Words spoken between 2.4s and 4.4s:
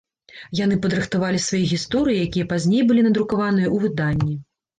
пазней былі надрукаваныя ў выданні.